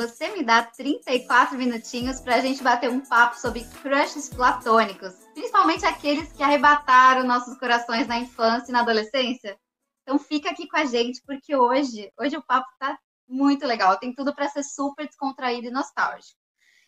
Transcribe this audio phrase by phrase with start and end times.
[0.00, 5.84] você me dá 34 minutinhos para a gente bater um papo sobre crushes platônicos, principalmente
[5.84, 9.58] aqueles que arrebataram nossos corações na infância e na adolescência?
[10.02, 12.98] Então fica aqui com a gente, porque hoje, hoje o papo tá
[13.28, 16.40] muito legal, tem tudo para ser super descontraído e nostálgico.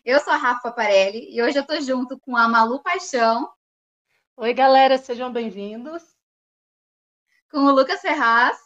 [0.02, 3.46] Eu sou a Rafa Parelli e hoje eu tô junto com a Malu Paixão.
[4.38, 6.02] Oi, galera, sejam bem-vindos.
[7.50, 8.56] Com o Lucas Ferraz.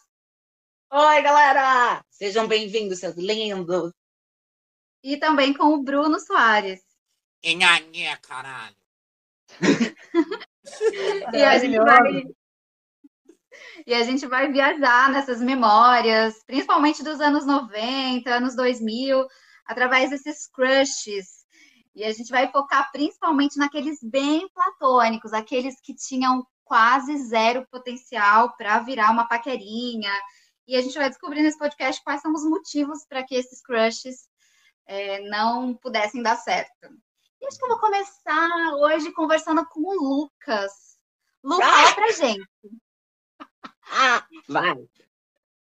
[0.92, 2.04] Oi, galera!
[2.08, 3.92] Sejam bem-vindos, seus lindos!
[5.06, 6.80] E também com o Bruno Soares.
[7.40, 8.74] Enhanhé, caralho!
[11.32, 12.24] e, a gente vai...
[13.86, 19.24] e a gente vai viajar nessas memórias, principalmente dos anos 90, anos 2000,
[19.64, 21.46] através desses crushes.
[21.94, 28.56] E a gente vai focar principalmente naqueles bem platônicos, aqueles que tinham quase zero potencial
[28.56, 30.10] para virar uma paquerinha,
[30.66, 34.26] e a gente vai descobrir nesse podcast quais são os motivos para que esses crushes
[34.86, 36.88] é, não pudessem dar certo.
[37.40, 40.72] E acho que eu vou começar hoje conversando com o Lucas.
[41.42, 41.72] Lucas, ah!
[41.72, 42.48] fala pra gente.
[43.88, 44.74] Ah, vai.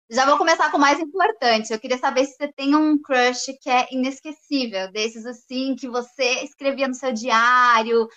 [0.10, 1.74] Já vou começar com o mais importante.
[1.74, 6.42] Eu queria saber se você tem um crush que é inesquecível, desses assim que você
[6.44, 8.08] escrevia no seu diário,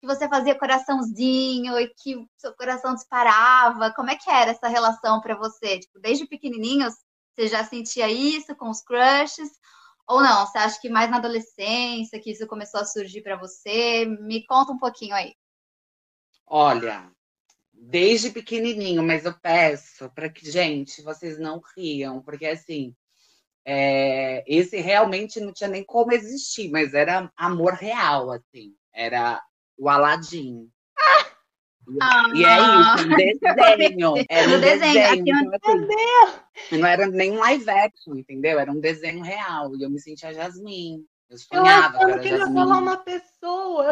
[0.00, 3.92] que você fazia coraçãozinho e que seu coração disparava?
[3.92, 5.80] Como é que era essa relação para você?
[5.80, 6.94] Tipo, desde pequenininhos,
[7.34, 9.50] você já sentia isso com os crushes?
[10.10, 10.44] Ou não?
[10.44, 14.04] Você acha que mais na adolescência que isso começou a surgir para você?
[14.04, 15.36] Me conta um pouquinho aí.
[16.44, 17.08] Olha,
[17.72, 22.92] desde pequenininho, mas eu peço para que, gente, vocês não riam, porque assim,
[23.64, 28.74] é, esse realmente não tinha nem como existir, mas era amor real, assim.
[28.92, 29.40] Era
[29.78, 30.68] o Aladim.
[30.98, 31.24] Ah,
[32.34, 34.14] e é isso, um desenho.
[34.28, 34.92] Era um desenho.
[34.92, 35.54] desenho.
[35.54, 38.58] Então, assim, não era nem um live action, entendeu?
[38.58, 39.74] Era um desenho real.
[39.76, 41.04] E eu me sentia Jasmine.
[41.28, 43.90] Eu sonhava eu que era falar uma pessoa.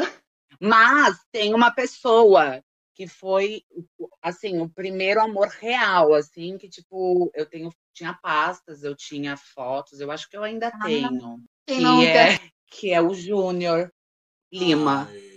[0.60, 2.62] Mas tem uma pessoa
[2.94, 3.62] que foi,
[4.20, 10.00] assim, o primeiro amor real, assim, que, tipo, eu tenho, tinha pastas, eu tinha fotos,
[10.00, 11.40] eu acho que eu ainda ah, tenho.
[11.64, 13.92] Que é, que é o Júnior
[14.52, 15.08] Lima.
[15.08, 15.28] Ai.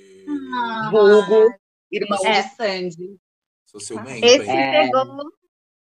[0.53, 1.53] Ah, vulgo,
[1.91, 2.41] irmão é.
[2.41, 3.17] de Sandy.
[3.65, 4.83] Sou seu bem, Esse é.
[4.83, 5.31] pegou,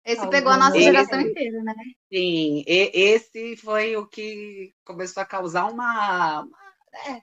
[0.04, 1.74] esse pegou a nossa geração inteira, né?
[2.12, 6.58] Sim, e, esse foi o que começou a causar uma, uma,
[7.08, 7.22] é,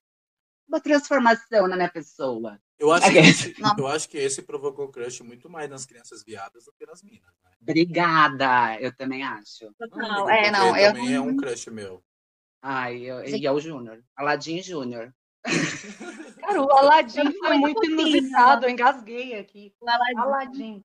[0.68, 2.60] uma transformação na minha pessoa.
[2.80, 6.66] Eu acho, que esse, eu acho que esse provocou crush muito mais nas crianças viadas
[6.66, 7.34] do que nas minas.
[7.44, 7.52] Né?
[7.62, 9.72] Obrigada, eu também acho.
[9.78, 12.04] Total, é, não, eu também é um crush meu.
[12.60, 15.14] Ai, eu, e é o Júnior, Aladim Júnior.
[15.44, 19.74] Cara, o Aladim foi muito inusitado, eu engasguei aqui.
[19.80, 20.18] O Aladim.
[20.18, 20.84] Aladim.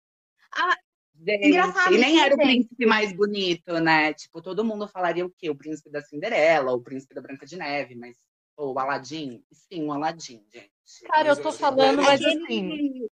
[0.53, 0.77] Ah,
[1.19, 1.57] Gente,
[1.93, 4.13] e nem era o príncipe mais bonito, né?
[4.13, 5.49] Tipo, todo mundo falaria o quê?
[5.49, 8.17] O príncipe da Cinderela, o príncipe da Branca de Neve, mas
[8.55, 10.71] pô, o Aladim, sim, o Aladim, gente.
[11.07, 13.09] Cara, eu tô falando, mas assim.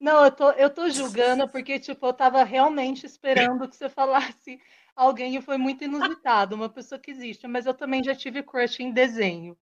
[0.00, 4.60] Não, eu tô, eu tô julgando porque, tipo, eu tava realmente esperando que você falasse
[4.94, 8.80] alguém e foi muito inusitado, uma pessoa que existe, mas eu também já tive crush
[8.80, 9.56] em desenho.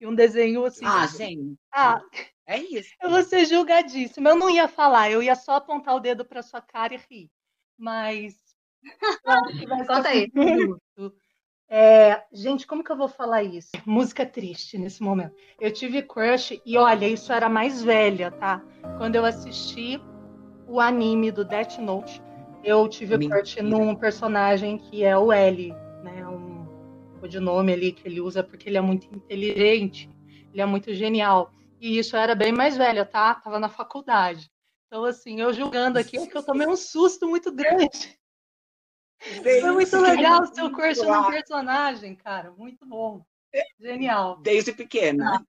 [0.00, 0.84] E um desenho assim.
[0.84, 1.58] Ah, gente.
[1.72, 2.02] Ah,
[2.46, 2.90] é isso.
[3.02, 4.30] Eu vou ser julgadíssima.
[4.30, 7.30] Eu não ia falar, eu ia só apontar o dedo para sua cara e rir.
[7.78, 8.38] Mas.
[9.88, 10.30] Conta aí.
[11.68, 13.70] É, gente, como que eu vou falar isso?
[13.84, 15.34] Música triste nesse momento.
[15.60, 18.62] Eu tive crush e olha, isso era mais velha, tá?
[18.98, 20.00] Quando eu assisti
[20.68, 22.22] o anime do Death Note,
[22.62, 23.40] eu tive Mentira.
[23.40, 25.72] crush num personagem que é o L,
[26.04, 26.24] né?
[26.28, 26.45] Um
[27.16, 30.10] codinome ali que ele usa porque ele é muito inteligente,
[30.52, 31.52] ele é muito genial.
[31.80, 33.34] E isso era bem mais velha, tá?
[33.34, 34.50] Tava na faculdade.
[34.86, 38.18] Então, assim, eu julgando aqui, é que eu tomei um susto muito grande.
[39.18, 42.52] Foi muito legal o seu curso no personagem, cara.
[42.52, 43.24] Muito bom.
[43.80, 44.38] Genial.
[44.40, 45.44] Desde pequena.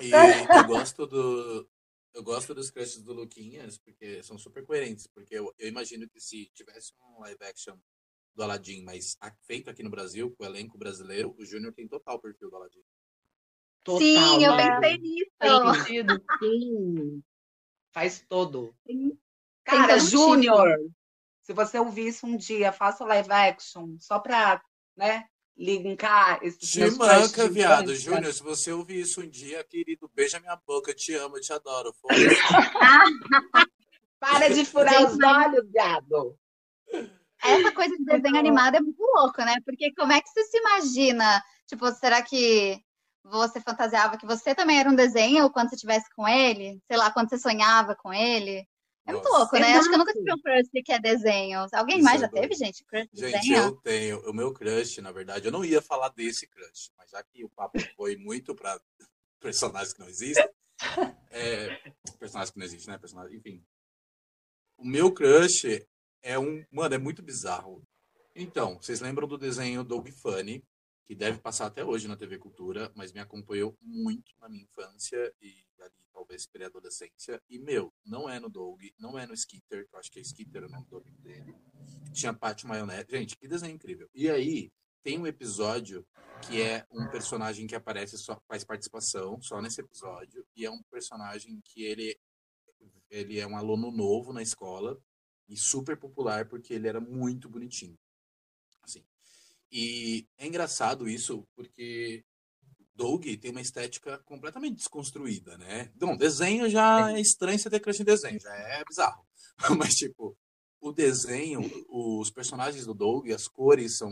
[0.00, 1.68] E eu gosto do.
[2.14, 5.06] Eu gosto dos crushes do Luquinhas, porque são super coerentes.
[5.06, 7.76] Porque eu, eu imagino que se tivesse um live action
[8.38, 12.20] do Aladdin, mas feito aqui no Brasil, com o elenco brasileiro, o Júnior tem total
[12.20, 12.84] perfil do Aladdin.
[13.82, 14.80] Total, Sim, eu né?
[14.80, 15.30] pensei nisso.
[15.38, 16.22] Faz sentido.
[16.38, 17.22] Sim.
[17.92, 18.72] Faz todo.
[18.86, 19.18] Sim.
[19.64, 20.78] Cara, Júnior,
[21.42, 24.62] se você ouvir isso um dia, faça live action, só pra,
[24.96, 25.26] né,
[25.56, 27.92] linkar esses Te manca, viado.
[27.96, 31.40] Júnior, se você ouvir isso um dia, querido, beija minha boca, eu te amo, eu
[31.40, 31.92] te adoro.
[34.20, 36.38] Para de furar os olhos, viado.
[37.42, 39.56] Essa coisa de desenho animado é muito louco, né?
[39.64, 41.42] Porque como é que você se imagina?
[41.66, 42.82] Tipo, será que
[43.24, 46.80] você fantasiava que você também era um desenho quando você estivesse com ele?
[46.86, 48.66] Sei lá, quando você sonhava com ele?
[49.06, 49.38] É muito Nossa.
[49.38, 49.72] louco, né?
[49.74, 51.66] Acho que eu nunca tive um crush que é desenho.
[51.72, 52.84] Alguém mais Isso é já teve, gente?
[52.84, 53.62] Crush de Gente, desenho?
[53.64, 54.30] eu tenho.
[54.30, 57.48] O meu crush, na verdade, eu não ia falar desse crush, mas já que o
[57.48, 58.78] papo foi muito pra
[59.40, 60.48] personagens que não existem.
[61.30, 61.80] É,
[62.18, 62.98] personagens que não existem, né?
[62.98, 63.64] Personagens, enfim.
[64.76, 65.64] O meu crush
[66.22, 66.64] é um.
[66.70, 67.82] Mano, é muito bizarro.
[68.34, 70.64] Então, vocês lembram do desenho Dog Funny,
[71.06, 75.34] que deve passar até hoje na TV Cultura, mas me acompanhou muito na minha infância
[75.40, 77.42] e ali talvez pré-adolescência.
[77.48, 80.22] E, meu, não é no Dog, não é no Skitter, que eu acho que é
[80.22, 81.54] Skitter o nome do Dog dele.
[82.12, 83.10] Tinha Pátio Maionete.
[83.10, 84.08] Gente, que desenho incrível.
[84.14, 84.70] E aí,
[85.02, 86.06] tem um episódio
[86.46, 90.82] que é um personagem que aparece, só faz participação só nesse episódio, e é um
[90.90, 92.16] personagem que ele,
[93.10, 94.96] ele é um aluno novo na escola
[95.48, 97.98] e super popular porque ele era muito bonitinho.
[98.82, 99.04] Assim.
[99.70, 102.24] E é engraçado isso porque
[102.94, 105.92] Doug tem uma estética completamente desconstruída, né?
[105.94, 109.24] Bom, desenho já é estranho você ter crush em desenho, já é bizarro.
[109.78, 110.36] Mas, tipo,
[110.80, 114.10] o desenho, os personagens do Doug, as cores são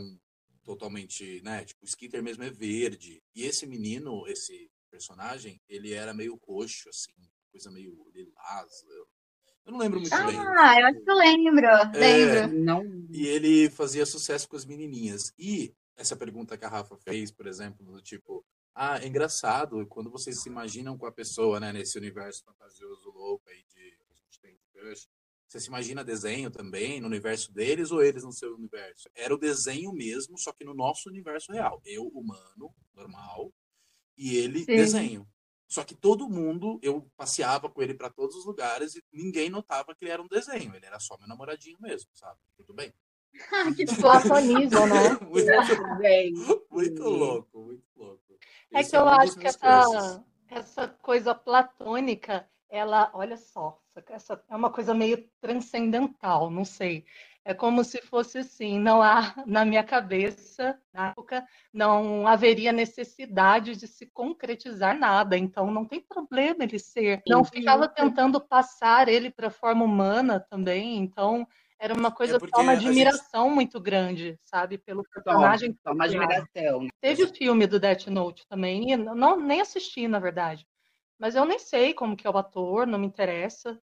[0.63, 1.65] totalmente, né?
[1.65, 3.21] Tipo, o Skitter mesmo é verde.
[3.35, 7.13] E esse menino, esse personagem, ele era meio roxo, assim,
[7.51, 8.85] coisa meio lilás.
[9.67, 10.39] Eu, não lembro muito bem.
[10.39, 11.67] Ah, eu acho que eu lembro.
[11.93, 12.59] Lembro.
[12.59, 12.83] Não.
[13.11, 15.33] E ele fazia sucesso com as menininhas.
[15.37, 20.09] E essa pergunta que a Rafa fez, por exemplo, do tipo, ah, é engraçado quando
[20.09, 24.39] vocês se imaginam com a pessoa, né, nesse universo fantasioso louco aí de a gente
[24.39, 25.09] tem de crush.
[25.47, 29.09] Você se imagina desenho também no universo deles ou eles no seu universo?
[29.15, 31.81] Era o desenho mesmo, só que no nosso universo real.
[31.85, 33.53] Eu, humano, normal,
[34.17, 34.65] e ele, Sim.
[34.65, 35.27] desenho.
[35.67, 39.93] Só que todo mundo, eu passeava com ele para todos os lugares e ninguém notava
[39.93, 40.73] que ele era um desenho.
[40.73, 42.39] Ele era só meu namoradinho mesmo, sabe?
[42.55, 42.93] Tudo bem.
[43.75, 45.17] que Platonismo, né?
[45.27, 46.33] muito, Bem,
[46.71, 48.21] muito louco, muito louco.
[48.73, 54.41] É Esse que eu dos acho que essa, essa coisa platônica, ela, olha só, essa
[54.49, 57.05] é uma coisa meio transcendental, não sei.
[57.47, 63.77] É como se fosse assim, não há na minha cabeça, na época, não haveria necessidade
[63.77, 67.23] de se concretizar nada, então não tem problema ele ser.
[67.25, 71.47] Não ficava tentando passar ele para a forma humana também, então
[71.79, 75.73] era uma coisa porque só uma a gente- admiração muito grande, sabe, pelo personagem.
[75.81, 76.87] Só uma admiração.
[76.99, 80.67] Teve o filme do Death Note também, e não, nem assisti, na verdade.
[81.17, 83.79] Mas eu nem sei como que é o ator, não me interessa.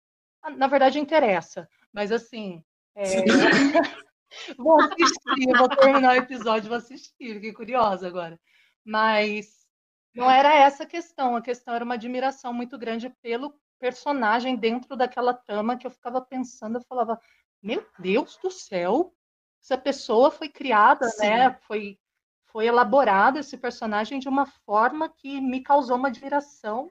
[0.40, 1.68] Ah, Na verdade, interessa.
[1.92, 2.62] Mas assim.
[2.94, 3.04] É,
[4.56, 8.38] vou assistir, vou terminar o episódio, vou assistir, fiquei curiosa agora.
[8.84, 9.66] Mas
[10.14, 14.96] não era essa a questão, a questão era uma admiração muito grande pelo personagem dentro
[14.96, 17.20] daquela trama que eu ficava pensando, eu falava,
[17.62, 19.14] meu Deus do céu,
[19.62, 21.26] essa pessoa foi criada, Sim.
[21.26, 21.54] né?
[21.66, 21.98] Foi,
[22.46, 26.90] foi elaborado esse personagem de uma forma que me causou uma admiração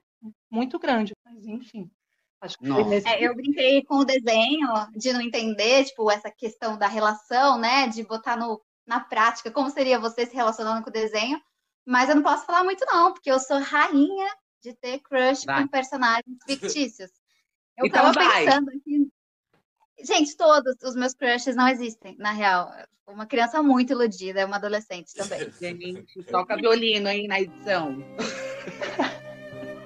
[0.49, 1.13] muito grande.
[1.25, 1.89] Mas enfim,
[3.05, 7.87] É, eu brinquei com o desenho de não entender, tipo, essa questão da relação, né?
[7.87, 11.41] De botar no, na prática como seria você se relacionando com o desenho.
[11.85, 14.29] Mas eu não posso falar muito, não, porque eu sou rainha
[14.61, 15.61] de ter crush Vai.
[15.63, 17.09] com personagens fictícios.
[17.77, 18.45] Eu Então tava vai.
[18.45, 19.07] pensando aqui.
[20.03, 22.71] Gente, todos os meus crushes não existem, na real.
[23.07, 25.49] Uma criança muito iludida, é uma adolescente também.
[25.59, 27.97] Gente, toca violino, hein, na edição.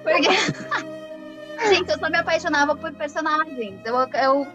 [0.02, 1.01] Porque...
[1.68, 3.80] Gente, eu só me apaixonava por personagens.
[3.84, 4.46] Eu, eu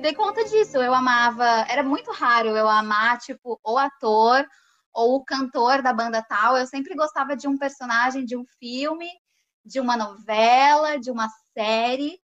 [0.00, 0.76] dei conta disso.
[0.78, 1.66] Eu amava.
[1.68, 4.46] Era muito raro eu amar, tipo, o ator
[4.92, 6.56] ou o cantor da banda tal.
[6.56, 9.08] Eu sempre gostava de um personagem de um filme,
[9.64, 12.18] de uma novela, de uma série.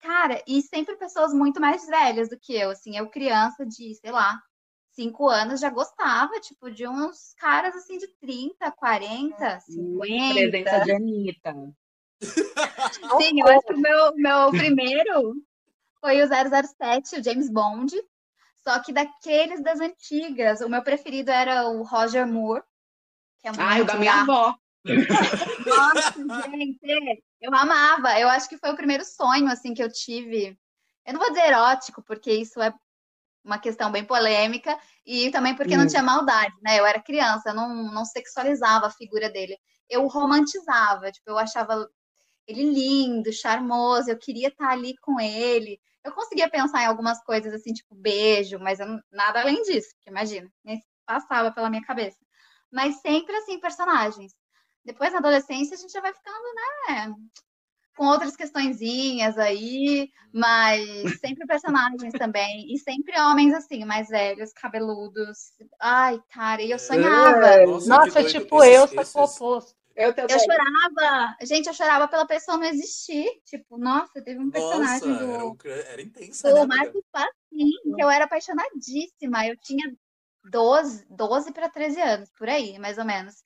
[0.00, 2.70] Cara, e sempre pessoas muito mais velhas do que eu.
[2.70, 4.40] Assim, eu, criança de, sei lá,
[4.92, 10.34] cinco anos, já gostava, tipo, de uns caras assim de 30, 40, 50.
[10.34, 11.54] Presença de Anitta.
[12.22, 15.34] Sim, eu acho que o meu, meu primeiro
[16.00, 17.94] foi o 007, o James Bond.
[18.62, 20.60] Só que daqueles das antigas.
[20.60, 22.62] O meu preferido era o Roger Moore.
[23.40, 24.54] Que é muito Ai, o da minha avó.
[25.66, 26.12] Nossa,
[26.50, 26.78] gente,
[27.40, 28.18] eu amava.
[28.18, 30.58] Eu acho que foi o primeiro sonho assim que eu tive.
[31.06, 32.72] Eu não vou dizer erótico, porque isso é
[33.44, 35.88] uma questão bem polêmica, e também porque não Hum.
[35.88, 36.78] tinha maldade, né?
[36.78, 39.56] Eu era criança, eu não, não sexualizava a figura dele.
[39.88, 41.88] Eu romantizava, tipo, eu achava
[42.48, 45.78] ele lindo, charmoso, eu queria estar ali com ele.
[46.02, 50.08] Eu conseguia pensar em algumas coisas assim, tipo beijo, mas eu nada além disso, porque
[50.08, 52.18] imagina, nem passava pela minha cabeça.
[52.72, 54.32] Mas sempre assim, personagens.
[54.84, 56.54] Depois na adolescência a gente já vai ficando,
[56.88, 57.14] né,
[57.94, 65.52] com outras questõezinhas aí, mas sempre personagens também, e sempre homens assim, mais velhos, cabeludos.
[65.80, 67.66] Ai, cara, e eu sonhava.
[67.66, 68.30] Nossa, que doido.
[68.30, 69.77] tipo eu, só que o oposto.
[69.98, 70.36] Eu, também.
[70.36, 71.36] eu chorava.
[71.42, 73.28] Gente, eu chorava pela pessoa não existir.
[73.44, 75.56] Tipo, nossa, teve um personagem Nossa, do, era, um
[75.90, 76.66] era intensa, do né?
[76.66, 79.44] Marcos Passim, que eu era apaixonadíssima.
[79.44, 79.92] Eu tinha
[80.44, 83.42] 12, 12 para 13 anos, por aí, mais ou menos.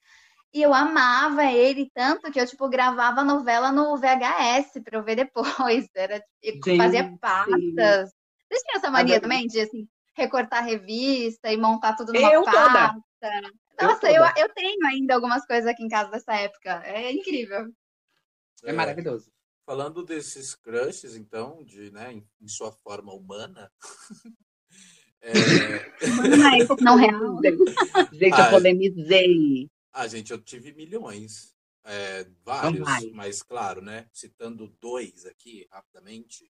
[0.52, 5.02] E eu amava ele tanto que eu, tipo, gravava a novela no VHS para eu
[5.02, 5.88] ver depois.
[5.96, 6.76] Era, eu Gente.
[6.76, 8.12] fazia pastas.
[8.46, 12.52] Vocês tinham essa mania também de, assim, recortar revista e montar tudo numa Eu toda.
[12.52, 13.00] pasta?
[13.22, 14.40] Eu Nossa, eu, toda.
[14.40, 16.82] eu tenho ainda algumas coisas aqui em casa dessa época.
[16.84, 17.72] É incrível.
[18.64, 19.30] É maravilhoso.
[19.64, 23.70] Falando desses crushes, então, de, né, em, em sua forma humana.
[25.20, 25.32] é,
[26.36, 27.40] Mas não real.
[28.12, 29.70] Gente, Ah, eu polemizei.
[29.92, 31.52] Ah, gente, eu tive milhões.
[31.84, 34.08] É, vários, mas claro, né?
[34.12, 36.50] Citando dois aqui, rapidamente.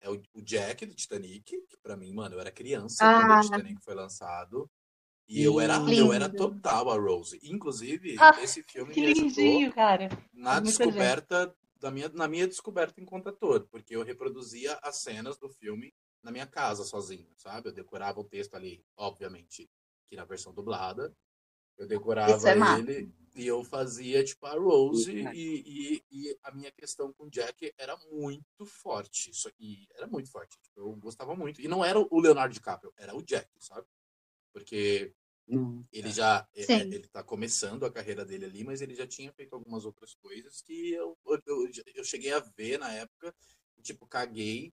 [0.00, 3.38] É o, o Jack do Titanic, que pra mim, mano, eu era criança quando Ah.
[3.40, 4.70] o Titanic foi lançado.
[5.28, 5.92] E eu era, Lindo.
[5.92, 7.38] eu era total a Rose.
[7.42, 10.08] Inclusive, Ah, esse filme Que me lindinho, cara.
[10.32, 15.36] na Muita descoberta da minha, na minha descoberta enquanto ator, porque eu reproduzia as cenas
[15.38, 15.92] do filme
[16.22, 17.68] na minha casa sozinho, sabe?
[17.68, 19.70] Eu decorava o texto ali, obviamente,
[20.08, 21.14] que na versão dublada.
[21.76, 25.30] Eu decorava é ele e eu fazia tipo a Rose né?
[25.32, 29.30] e, e, e a minha questão com o Jack era muito forte.
[29.30, 30.58] Isso e era muito forte.
[30.60, 31.60] Tipo, eu gostava muito.
[31.60, 33.86] E não era o Leonardo DiCaprio, era o Jack, sabe?
[34.52, 35.12] Porque
[35.48, 35.84] Hum.
[35.92, 36.72] ele já é- Sim.
[36.74, 40.14] é- ele tá começando a carreira dele ali, mas ele já tinha feito algumas outras
[40.14, 43.34] coisas que eu, eu, eu, cheguei a ver na época,
[43.78, 44.72] e, tipo, caguei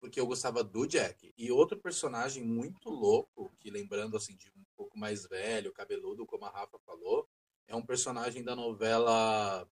[0.00, 1.32] porque eu gostava do Jack.
[1.36, 6.46] E outro personagem muito louco, que lembrando assim de um pouco mais velho, cabeludo, como
[6.46, 7.28] a Rafa falou,
[7.68, 9.68] é um personagem da novela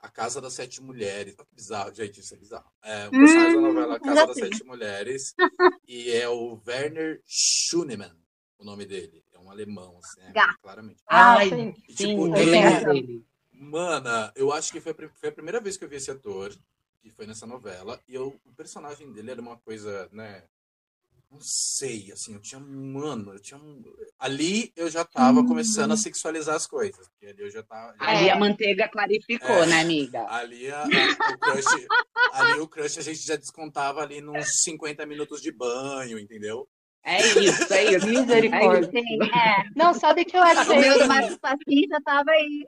[0.00, 1.34] A Casa das Sete Mulheres.
[1.38, 2.72] Olha que bizarro, gente, isso é bizarro.
[2.82, 4.38] É um personagem da novela A Casa já das.
[4.38, 5.34] Sete Mulheres
[5.86, 8.16] e é o Werner Schunemann,
[8.58, 9.24] o nome dele.
[9.32, 10.32] É um alemão, assim, né?
[10.32, 10.58] Gato.
[10.60, 11.00] claramente.
[11.06, 11.74] Ah, Ai, sim.
[11.88, 13.24] E, sim, tipo, eu ele lembro é- dele.
[13.52, 16.54] Mana, eu acho que foi foi a primeira vez que eu vi esse ator,
[17.02, 20.44] que foi nessa novela, e eu, o personagem dele era uma coisa, né?
[21.30, 23.58] Não sei, assim, eu tinha, mano, eu tinha.
[23.60, 23.82] um-
[24.18, 25.46] Ali eu já tava Hum.
[25.46, 27.06] começando a sexualizar as coisas.
[27.08, 27.94] Porque ali eu já tava.
[27.98, 28.32] já- Ali É.
[28.32, 29.66] a manteiga clarificou, É.
[29.66, 30.24] né, amiga?
[30.30, 31.86] Ali, a- a- o crush,
[32.32, 36.66] ali o crush a gente já descontava ali nos 50 minutos de banho, entendeu?
[37.08, 38.06] É isso, é isso.
[38.06, 38.90] Misericórdia.
[38.90, 39.64] Sim, é.
[39.74, 40.78] Não, sabe que eu O achei.
[40.78, 42.64] meu do Marcos Passim já tava aí.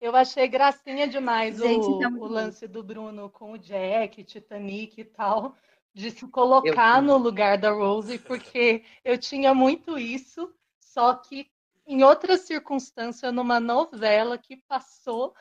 [0.00, 3.58] Eu achei gracinha demais Gente, o, isso é muito o lance do Bruno com o
[3.58, 5.54] Jack, Titanic e tal,
[5.92, 11.46] de se colocar Eu- no lugar da Rose, porque eu tinha muito isso, só que
[11.86, 15.34] em outra circunstância, numa novela que passou,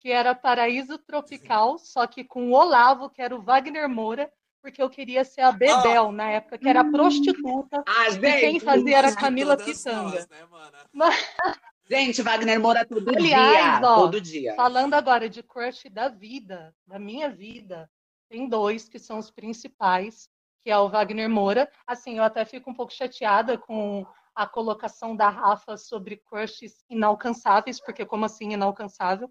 [0.00, 4.82] que era Paraíso Tropical, só que com o Olavo, que era o Wagner Moura, porque
[4.82, 8.98] eu queria ser a Bebel na época, que era prostituta, Ah, e quem gente, fazia
[8.98, 10.02] era Camila Pitanga.
[10.02, 10.78] nós, né, mana?
[11.88, 13.88] gente, Wagner Moura todo Aliás, dia.
[13.88, 14.54] ó, todo dia.
[14.54, 17.90] Falando agora de crush da vida, da minha vida,
[18.28, 20.28] tem dois que são os principais,
[20.62, 21.70] que é o Wagner Moura.
[21.86, 27.80] Assim, eu até fico um pouco chateada com a colocação da Rafa sobre crushes inalcançáveis,
[27.80, 29.30] porque como assim inalcançável?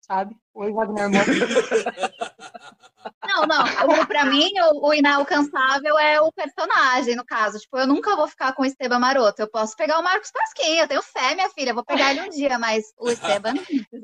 [0.00, 0.36] Sabe?
[0.54, 1.24] Oi, Wagner Moura.
[3.24, 3.64] Não, não.
[4.02, 7.58] O, pra mim, o, o inalcançável é o personagem, no caso.
[7.58, 9.40] Tipo, eu nunca vou ficar com o Esteban Maroto.
[9.42, 10.76] Eu posso pegar o Marcos Pasquim.
[10.78, 11.70] Eu tenho fé, minha filha.
[11.70, 13.54] Eu vou pegar ele um dia, mas o Esteban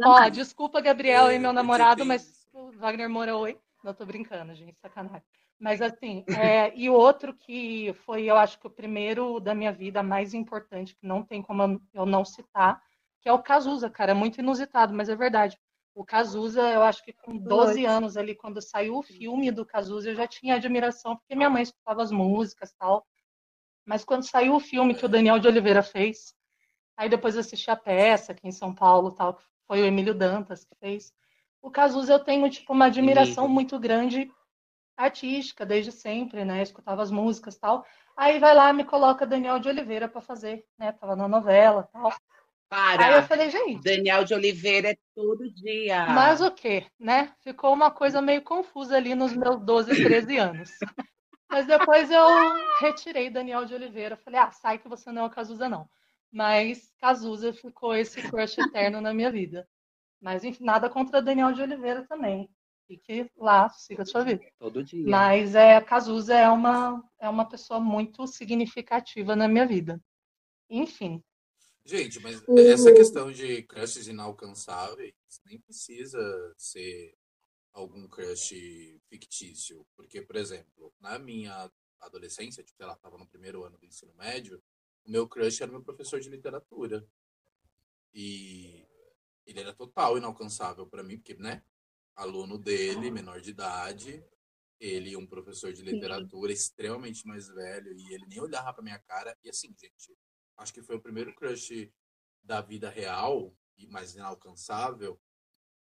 [0.05, 0.33] Ó, mais.
[0.33, 3.59] desculpa, Gabriel É, e meu porque namorado, tem mas o Wagner Moura, oi.
[3.83, 5.23] Não tô brincando, gente, sacanagem.
[5.59, 9.73] Mas assim, é, e o outro que foi, eu acho que o primeiro da minha
[9.73, 12.83] vida mais importante, que não tem como eu não citar,
[13.21, 15.57] que é o Cazuza, cara, muito inusitado, mas é verdade.
[15.95, 20.11] O Cazuza, eu acho que com 12 anos ali, quando saiu o filme do Cazuza,
[20.11, 23.07] eu já tinha admiração, porque minha mãe escutava as músicas e tal.
[23.85, 26.35] Mas quando saiu o filme que o Daniel de Oliveira fez,
[26.97, 30.15] aí depois eu assisti a peça aqui em São Paulo, tal, que foi o Emílio
[30.15, 31.13] Dantas que fez.
[31.61, 33.55] O Cazuza eu tenho tipo uma admiração Emílio.
[33.55, 34.31] muito grande
[34.97, 36.63] artística desde sempre, né?
[36.63, 37.85] Escutava as músicas, tal.
[38.17, 40.93] Aí vai lá me coloca Daniel de Oliveira para fazer, né?
[40.93, 42.13] Tava na novela, tal.
[42.75, 43.23] Aí eu Para.
[43.25, 46.07] falei, gente, Daniel de Oliveira é todo dia.
[46.07, 47.35] mas o quê, né?
[47.43, 50.71] Ficou uma coisa meio confusa ali nos meus 12, 13 anos.
[51.51, 52.27] Mas depois eu
[52.81, 54.17] retirei Daniel de Oliveira.
[54.17, 55.87] Falei, ah, sai que você não é o Cazuza, não.
[56.33, 59.69] Mas Cazuza ficou esse crush eterno na minha vida.
[60.19, 62.49] Mas, enfim, nada contra Daniel de Oliveira também.
[62.87, 64.43] Fique lá, siga a sua vida.
[64.59, 65.07] Todo dia.
[65.07, 70.01] Mas é, Cazuza é uma, é uma pessoa muito significativa na minha vida.
[70.71, 71.23] Enfim,
[71.85, 75.13] Gente, mas O- essa questão de crushes inalcançáveis
[75.45, 77.15] nem precisa ser
[77.73, 78.55] algum crush
[79.09, 79.87] fictício.
[79.97, 81.71] Porque, por exemplo, na minha
[82.01, 84.63] adolescência, tipo, sei lá, tava no primeiro ano do ensino médio,
[85.05, 87.07] o meu crush era meu professor de literatura.
[88.15, 88.87] E
[89.47, 91.63] ele era total inalcançável para mim, porque, né?
[92.15, 94.23] Aluno dele, menor de idade,
[94.79, 96.59] ele, um professor de literatura Sim.
[96.59, 99.37] extremamente mais velho, e ele nem olhava pra minha cara.
[99.43, 100.15] E assim, gente,
[100.57, 101.91] acho que foi o primeiro crush
[102.43, 105.21] da vida real e mais inalcançável,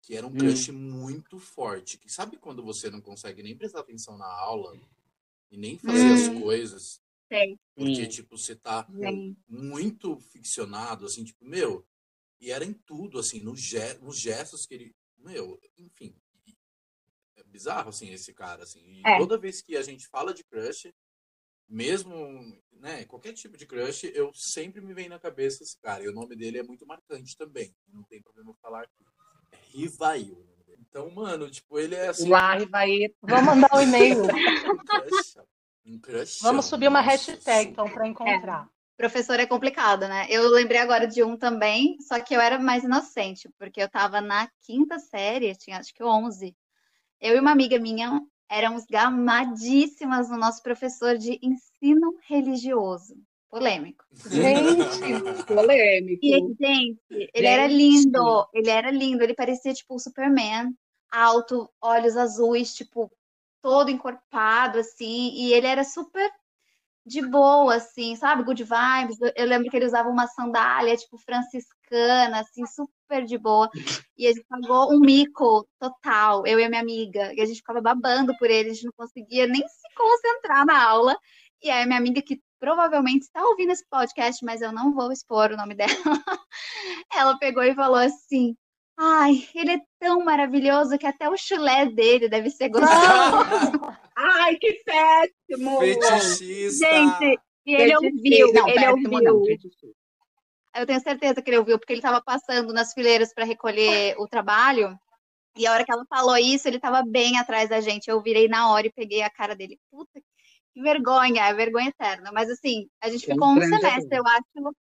[0.01, 0.37] que era um hum.
[0.37, 1.97] crush muito forte.
[1.97, 4.77] Que sabe quando você não consegue nem prestar atenção na aula
[5.51, 6.13] e nem fazer hum.
[6.13, 7.01] as coisas?
[7.31, 7.57] Sim.
[7.75, 9.35] Porque, tipo, você tá Sim.
[9.47, 11.85] muito ficcionado, assim, tipo, meu,
[12.39, 14.95] e era em tudo, assim, nos, ge nos gestos que ele.
[15.17, 16.15] Meu, enfim.
[17.35, 18.79] É bizarro, assim, esse cara, assim.
[18.81, 19.17] E é.
[19.17, 20.93] toda vez que a gente fala de crush,
[21.67, 22.15] mesmo,
[22.73, 26.03] né, qualquer tipo de crush, eu sempre me vem na cabeça esse cara.
[26.03, 27.75] E o nome dele é muito marcante também.
[27.87, 29.05] Não tem problema falar aqui.
[29.51, 30.45] É Rivail.
[30.79, 32.29] Então, mano, tipo, ele é assim.
[32.29, 33.13] Lá, Rivail.
[33.21, 34.21] Vamos mandar um e-mail.
[35.85, 36.39] um crush.
[36.41, 38.69] Vamos subir uma hashtag, então, para encontrar.
[38.71, 38.75] É.
[38.97, 40.25] Professor é complicado, né?
[40.29, 44.21] Eu lembrei agora de um também, só que eu era mais inocente, porque eu tava
[44.21, 46.55] na quinta série, tinha acho que 11.
[47.19, 53.15] Eu e uma amiga minha éramos gamadíssimas no nosso professor de ensino religioso.
[53.49, 54.03] Polêmico.
[54.29, 56.19] Gente, polêmico.
[56.21, 57.45] E, gente, ele gente.
[57.45, 60.75] era lindo, ele era lindo, ele parecia tipo o Superman,
[61.09, 63.09] alto, olhos azuis, tipo,
[63.61, 66.29] todo encorpado, assim, e ele era super
[67.05, 68.43] de boa, assim, sabe?
[68.43, 69.17] Good vibes.
[69.35, 72.94] Eu lembro que ele usava uma sandália, tipo, franciscana, assim, super
[73.25, 73.69] de boa.
[74.17, 77.33] E a gente pagou um mico total, eu e a minha amiga.
[77.33, 80.83] E a gente ficava babando por ele, a gente não conseguia nem se concentrar na
[80.83, 81.17] aula.
[81.61, 85.11] E aí, a minha amiga, que provavelmente está ouvindo esse podcast, mas eu não vou
[85.11, 85.89] expor o nome dela,
[87.13, 88.55] ela pegou e falou assim:
[88.97, 92.89] Ai, ele é tão maravilhoso que até o chulé dele deve ser gostoso.
[94.15, 95.79] Ai, que péssimo!
[95.79, 96.87] Fetichista!
[96.87, 99.21] Gente, e ele ouviu, não, ele péssimo, ouviu.
[99.21, 99.35] Não,
[100.75, 104.27] eu tenho certeza que ele ouviu, porque ele estava passando nas fileiras para recolher o
[104.27, 104.97] trabalho.
[105.57, 108.09] E a hora que ela falou isso, ele estava bem atrás da gente.
[108.09, 109.79] Eu virei na hora e peguei a cara dele.
[109.89, 110.21] Puta,
[110.73, 112.31] que vergonha, é vergonha eterna.
[112.33, 114.75] Mas assim, a gente ficou um semestre, eu acho,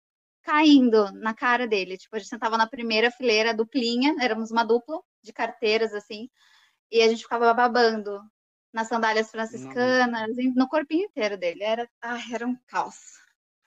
[0.42, 1.98] caindo na cara dele.
[1.98, 5.32] Tipo, a gente sentava na primeira fileira, duplinha, éramos uma dupla de
[5.96, 6.30] assim,
[6.90, 8.20] e a gente ficava babando
[8.72, 10.52] nas sandálias franciscanas, Não.
[10.54, 11.62] no corpinho inteiro dele.
[11.62, 13.18] Era, ai, era um caos.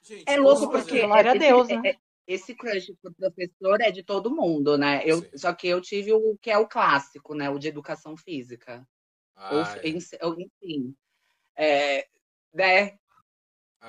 [0.02, 1.96] Gente, é louco porque era Deus, né?
[2.28, 5.02] É, esse crush pro professor é de todo mundo, né?
[5.06, 7.50] Eu, só que eu tive o que é o clássico, né?
[7.50, 8.88] O de educação física.
[10.22, 10.96] Ou, enfim.
[11.56, 12.08] É,
[12.54, 12.98] né?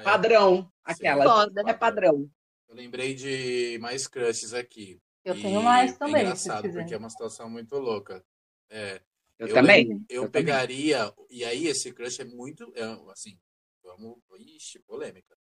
[0.02, 1.46] Padrão, aquela.
[1.66, 2.28] É padrão.
[2.68, 5.00] Eu lembrei de mais crushes aqui.
[5.24, 6.16] Eu e tenho mais é também.
[6.16, 8.24] É engraçado, porque é uma situação muito louca.
[8.68, 9.00] É,
[9.38, 10.04] eu, eu, também.
[10.08, 11.10] Eu, eu pegaria.
[11.10, 11.26] Também.
[11.30, 12.72] E aí, esse crush é muito.
[12.74, 13.38] É, assim,
[13.82, 14.18] vamos.
[14.38, 15.36] Ixi, polêmica.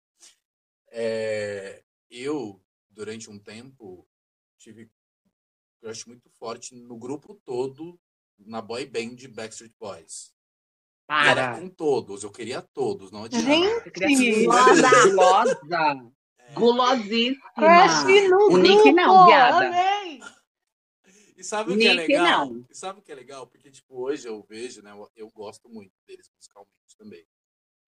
[0.90, 2.62] É, eu,
[2.94, 4.08] durante um tempo,
[4.58, 4.90] tive
[5.80, 8.00] crush muito forte no grupo todo,
[8.38, 10.32] na boy band Backstreet Boys.
[11.06, 11.60] Para!
[11.60, 13.46] com todos, eu queria todos, não adianta.
[13.46, 14.46] Gente!
[14.46, 16.12] Gulosa!
[16.54, 17.52] Gulosíssima.
[17.54, 19.66] Crush no o Nick não, viada.
[19.66, 20.20] Amei.
[21.36, 22.46] E sabe o que é legal?
[22.50, 22.66] Não.
[22.70, 23.46] E sabe o que é legal?
[23.46, 24.92] Porque, tipo, hoje eu vejo, né?
[24.92, 27.26] Eu, eu gosto muito deles musicalmente também.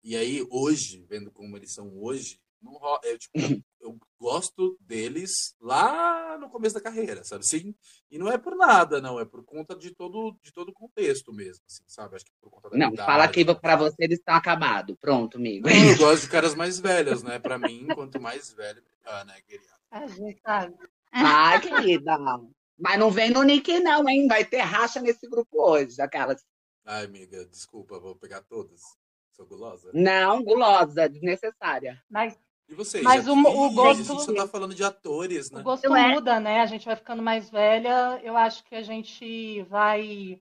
[0.02, 3.40] E aí, hoje, vendo como eles são hoje, não eu, tipo, eu
[4.18, 7.46] gosto deles lá no começo da carreira, sabe?
[7.46, 7.74] Sim,
[8.10, 11.32] e não é por nada, não, é por conta de todo de todo o contexto
[11.32, 12.16] mesmo, assim, sabe?
[12.16, 14.96] Acho que por conta da Não, idade, fala que para você eles estão acabados.
[15.00, 15.68] Pronto, amigo.
[15.68, 17.38] Eu gosto de caras mais velhos, né?
[17.38, 19.72] Para mim, quanto mais velho, melhor, né, querida?
[19.90, 20.74] A gente sabe.
[21.12, 22.18] Ah, querida.
[22.78, 24.26] Mas não vem no Nick, não, hein?
[24.28, 26.44] Vai ter racha nesse grupo hoje, aquelas.
[26.84, 28.80] Ai, amiga, desculpa, vou pegar todas.
[29.32, 29.90] Sou gulosa?
[29.92, 32.02] Não, gulosa, desnecessária.
[32.08, 33.02] Mas e vocês?
[33.02, 34.12] Mas o, o gosto.
[34.12, 35.60] A gente tá falando de atores, né?
[35.60, 36.14] O gosto é.
[36.14, 36.60] muda, né?
[36.60, 38.20] A gente vai ficando mais velha.
[38.22, 40.40] Eu acho que a gente vai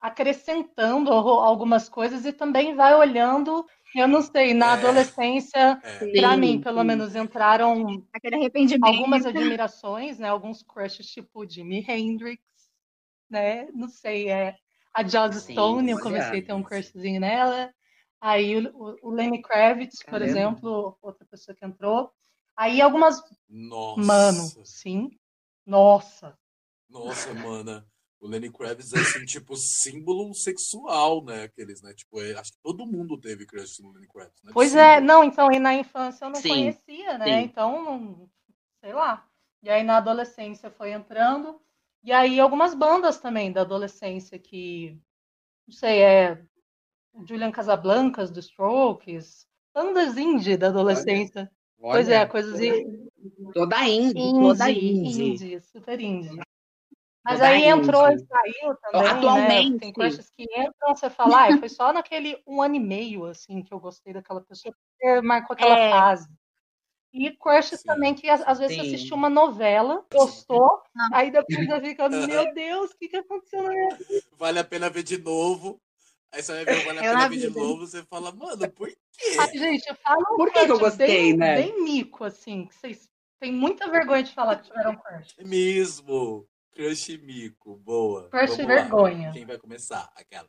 [0.00, 3.66] acrescentando algumas coisas e também vai olhando.
[3.94, 4.72] Eu não sei, na é.
[4.72, 6.20] adolescência, é.
[6.20, 6.86] para mim, pelo sim.
[6.86, 8.84] menos, entraram Aquele arrependimento.
[8.84, 10.28] algumas admirações, né?
[10.28, 12.42] Alguns crushes, tipo Jimi Hendrix,
[13.30, 13.68] né?
[13.72, 14.54] Não sei, é
[14.94, 17.70] a Joss Stone, eu comecei a ter um crushzinho nela.
[18.20, 20.30] Aí o, o Lenny Kravitz, por Caramba.
[20.30, 22.10] exemplo, outra pessoa que entrou.
[22.56, 23.22] Aí algumas.
[23.48, 24.00] Nossa.
[24.00, 25.10] Mano, sim.
[25.64, 26.36] Nossa.
[26.88, 27.86] Nossa, mana.
[28.18, 31.44] O Lenny Kravitz é assim, tipo, símbolo sexual, né?
[31.44, 31.92] Aqueles, né?
[31.92, 34.52] Tipo, é, acho que todo mundo teve crush no Lenny Kravitz, né?
[34.54, 37.26] Pois é, não, então, e na infância eu não sim, conhecia, né?
[37.26, 37.44] Sim.
[37.44, 38.30] Então,
[38.80, 39.28] sei lá.
[39.62, 41.60] E aí na adolescência foi entrando.
[42.02, 44.98] E aí algumas bandas também da adolescência que,
[45.66, 46.42] não sei, é
[47.24, 51.50] Julian Casablancas, do Strokes, bandas indie da adolescência.
[51.80, 52.60] Olha, pois é, coisas
[53.52, 55.24] Toda indie, indie toda indie.
[55.24, 55.60] indie.
[55.60, 56.40] Super indie.
[57.24, 59.10] Mas No da aí entrou e saiu também, né?
[59.10, 59.78] Atualmente.
[59.80, 63.62] Tem crushes que entram, você fala, ai, foi só naquele um ano e meio, assim,
[63.62, 65.90] que eu gostei daquela pessoa, porque marcou aquela É.
[65.90, 66.28] fase.
[67.12, 68.82] E crushes Sim, também, que às, vezes sim.
[68.82, 71.46] você assistiu uma novela, gostou, aí depois
[71.80, 74.22] você fica, meu Deus, o que, que aconteceu na minha vida?
[74.36, 75.80] Vale a pena ver de novo.
[76.36, 78.88] Aí você vai ver, vale a Eu pena ver de novo, você fala, mano, por
[78.88, 78.96] quê?
[79.38, 81.54] Ai, gente, fala um Por que que eu gostei, bem, né?
[81.62, 83.08] bem mico, assim, que vocês
[83.40, 85.34] têm muita vergonha de falar que tiveram crush.
[85.38, 86.46] Mesmo.
[86.74, 88.28] Crush mico, boa.
[88.28, 88.74] Crush Vamos lá.
[88.82, 89.32] vergonha.
[89.32, 90.12] Quem vai começar?
[90.14, 90.46] Aquela.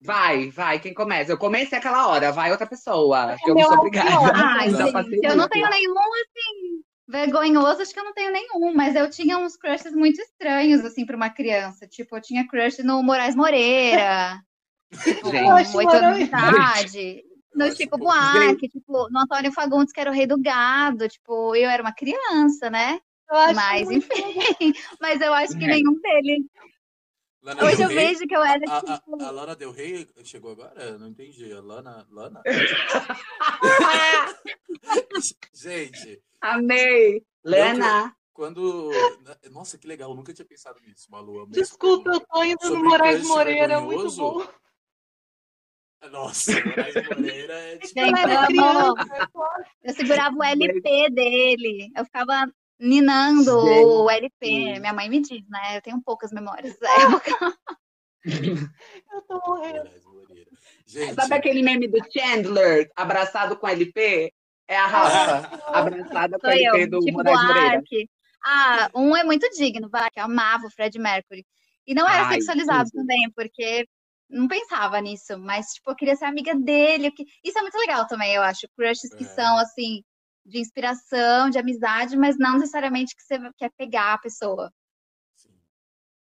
[0.00, 1.30] Vai, vai, quem começa?
[1.30, 4.32] Eu comecei aquela hora, vai outra pessoa, que eu não sou é o obrigada.
[4.34, 8.96] Ai, gente, eu não tenho nenhum, assim, vergonhoso, acho que eu não tenho nenhum, mas
[8.96, 11.86] eu tinha uns crushes muito estranhos, assim, pra uma criança.
[11.86, 14.42] Tipo, eu tinha crush no Moraes Moreira,
[15.02, 15.76] tipo, Gente.
[15.76, 17.24] oito anos de idade.
[17.52, 17.96] Eu No Chico.
[17.98, 21.08] Buarque, tipo, no Antônio Fagundes, que era o rei do gado.
[21.08, 23.00] Tipo, eu era uma criança, né?
[23.30, 24.08] Eu acho Mas, enfim,
[25.00, 25.68] mas eu acho que É.
[25.68, 26.44] nenhum deles.
[27.42, 27.96] Lana Hoje eu Rey?
[28.08, 30.82] vejo que eu era, A, tipo, a, a Lana Del Rey chegou agora?
[30.82, 31.52] Eu não entendi.
[31.52, 32.06] A Lana.
[32.10, 32.42] Lana?
[35.54, 37.22] Gente, Amei.
[37.44, 38.14] Lena.
[38.32, 38.90] quando.
[39.50, 41.46] Nossa, que legal, eu nunca tinha pensado nisso, Malu.
[41.48, 44.46] Desculpa, eu tô indo no Moraes Moreira, é muito bom.
[46.10, 48.00] Nossa, Moraes Moreira é tipo.
[48.00, 48.20] Gente,
[48.56, 48.94] Eu amo-
[49.82, 51.90] eu segurava o LP dele.
[51.96, 52.46] Eu ficava
[52.78, 53.58] ninando
[54.04, 54.46] o LP.
[54.46, 54.80] Gente.
[54.80, 55.76] Minha mãe me diz, né?
[55.76, 56.88] Eu tenho poucas memórias da
[57.20, 57.56] época.
[58.24, 59.90] Eu tô morrendo.
[60.86, 64.32] Gente, Sabe aquele meme do Chandler abraçado com LP?
[64.68, 67.82] É a Rafa abraçada com Sou LP eu, do tipo Moraes Moreira.
[68.44, 71.44] Ah, um é muito digno, vai, que eu amava o Fred Mercury.
[71.86, 73.00] E não era Ai, sexualizado tudo.
[73.00, 73.86] também, porque
[74.28, 77.10] não pensava nisso, mas, tipo, eu queria ser amiga dele.
[77.10, 78.68] que- Isso é muito legal também, eu acho.
[78.76, 79.28] Crushes que É.
[79.28, 80.02] são, assim,
[80.44, 84.72] de inspiração, de amizade, mas não necessariamente que você quer pegar a pessoa.
[85.34, 85.50] sim.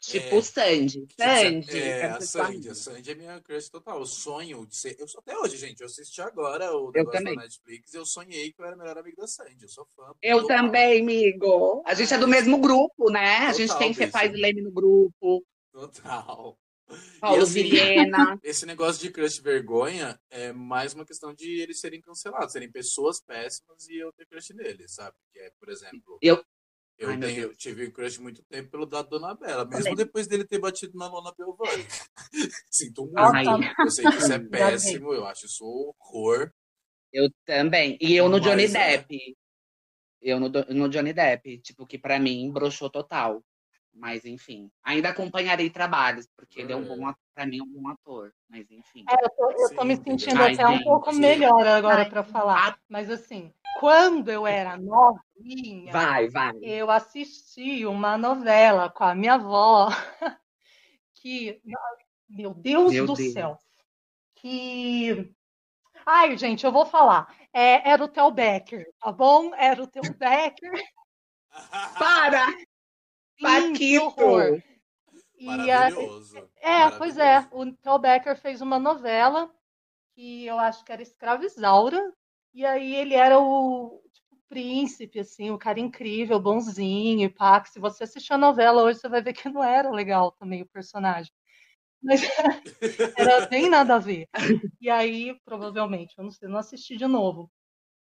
[0.01, 0.38] Tipo É.
[0.38, 1.07] o Sandy.
[1.17, 1.77] Sandy.
[1.77, 2.69] É, quero a Sandy.
[2.69, 3.99] A Sandy é minha crush total.
[3.99, 4.95] Eu sonho de ser.
[4.97, 5.81] Eu sou até hoje, gente.
[5.81, 8.97] Eu assisti agora o negócio da Netflix e eu sonhei que eu era o melhor
[8.97, 9.63] amigo da Sandy.
[9.63, 10.13] Eu sou fã.
[10.21, 10.57] Eu total.
[10.57, 11.83] também, amigo.
[11.85, 13.39] A gente é do mesmo grupo, né?
[13.47, 14.12] A gente Total, tem beijo.
[14.13, 16.57] Faz Leme no grupo, Total.
[17.19, 18.39] Paulo assim, Vilhena.
[18.43, 23.21] Esse negócio de crush vergonha é mais uma questão de eles serem cancelados, serem pessoas
[23.21, 25.15] péssimas e eu ter crush neles, sabe?
[25.32, 26.43] Que é, por exemplo, Eu-
[26.97, 27.58] eu Ai, tenho, Deus.
[27.58, 29.95] tive crush muito tempo pelo dado Dona Bela, mesmo Também.
[29.95, 31.86] depois dele ter batido na Lona Belvani.
[32.69, 33.17] Sinto muito.
[33.19, 33.45] Ai.
[33.80, 34.39] Eu sei que isso é
[34.99, 36.52] péssimo, eu acho isso um horror.
[37.13, 37.97] Eu também.
[38.02, 38.97] E eu no Johnny Mas é.
[38.97, 39.38] Depp.
[40.21, 41.60] Eu no, no Johnny Depp.
[41.60, 43.41] Tipo, que pra mim broxou total.
[43.99, 44.71] Mas, enfim.
[44.81, 47.19] Ainda acompanharei trabalhos, porque ele é um bom ator.
[47.35, 48.33] Pra mim, é um bom ator.
[48.49, 49.05] Mas, enfim.
[49.09, 52.23] É, eu tô, eu tô Sim, me sentindo Ai, até um pouco melhor agora pra
[52.23, 52.79] falar.
[52.88, 56.51] Mas assim, quando eu era novinha, Vai, vai.
[56.62, 59.89] eu assisti uma novela com a minha avó
[61.15, 61.62] que,
[62.29, 63.33] meu Deus Meu do Deus.
[63.33, 63.57] céu,
[64.35, 65.33] que
[66.05, 67.35] Ai, gente, eu vou falar.
[67.53, 69.53] É, era o Theo Becker, tá bom?
[69.55, 70.71] Era o Theo Becker.
[71.97, 72.45] Para!
[73.39, 74.62] Sim, que horror.
[74.62, 74.63] Paquito!
[75.39, 76.49] E a- Maravilhoso.
[76.62, 77.47] É, pois é.
[77.52, 79.49] O Theo Becker fez uma novela
[80.13, 82.13] que eu acho que era Escrava Isaura.
[82.54, 87.62] E aí ele era o tipo, príncipe, assim, o cara incrível, bonzinho, e pá.
[87.62, 90.62] que Se você assistir a novela hoje, você vai ver que não era legal também
[90.62, 91.32] o personagem.
[92.02, 92.21] Mas
[93.17, 94.28] era bem nada a ver.
[94.82, 97.49] E aí, provavelmente, eu não sei, não assisti de novo.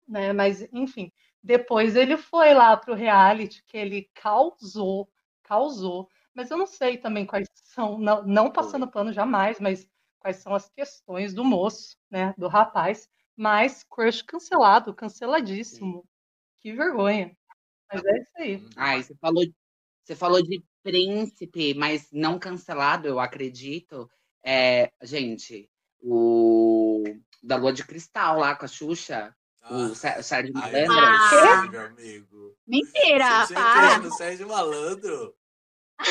[0.08, 0.32] Né?
[0.32, 1.12] Mas, enfim,
[1.42, 5.08] depois ele foi lá pro reality que ele causou,
[5.50, 6.08] causou.
[6.32, 9.84] Mas eu não sei também quais são, não, não passando pano jamais, mas
[10.20, 13.08] quais são as questões do moço, né, do rapaz.
[13.36, 16.06] Mas crush cancelado, canceladíssimo.
[16.60, 17.36] Que vergonha.
[17.92, 18.68] Mas é isso aí.
[18.76, 19.44] Ai, você falou,
[20.04, 24.08] você falou de príncipe, mas não cancelado, eu acredito.
[24.44, 25.68] É, gente,
[26.00, 27.02] o
[27.42, 29.34] da Lua de Cristal lá com a Xuxa,
[29.70, 30.92] o Sé- Sérgio Malandro.
[30.92, 31.66] Ah.
[31.70, 32.56] meu amigo.
[32.66, 33.98] Mentira, para.
[33.98, 35.34] no Sérgio Malandro?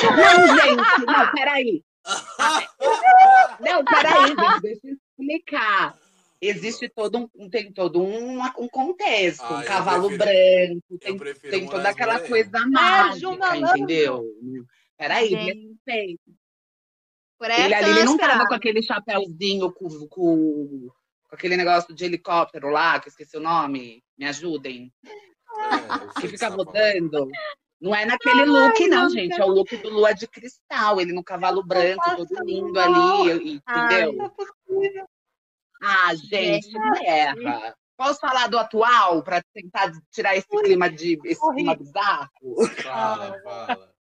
[0.02, 1.82] Não, gente, não, peraí.
[3.60, 5.98] Não, peraí, gente, deixa eu explicar.
[6.40, 11.68] Existe todo um, tem todo um, um contexto, Ah, um cavalo prefiro- branco, tem, tem
[11.68, 12.28] toda aquela Moreira.
[12.30, 14.24] coisa Sérgio mágica, entendeu?
[14.96, 16.18] Peraí, Gente.
[17.38, 20.88] Por essa Ele ali ele não tava com aquele chapéuzinho com, com,
[21.28, 24.02] com aquele negócio de helicóptero lá, que eu esqueci o nome.
[24.16, 24.90] Me ajudem.
[25.06, 26.66] É, Que fica tá falando.
[26.66, 27.28] rodando.
[27.80, 29.40] Não é naquele look, não, não, gente.
[29.40, 31.00] É o look do Lua de Cristal.
[31.00, 33.22] Ele no cavalo branco, todo lindo mal.
[33.22, 33.98] ali, Ai.
[34.00, 34.12] entendeu?
[34.68, 35.06] Não é.
[35.82, 37.74] Ah, gente, não erra.
[37.96, 42.30] Posso falar do atual para tentar tirar esse clima de esse clima bizarro?
[42.82, 43.94] Fala, fala.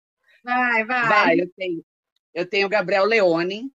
[0.45, 1.09] Vai, vai.
[1.09, 1.85] Vai, eu tenho.
[2.35, 3.73] Eu tenho o Gabriel Leone.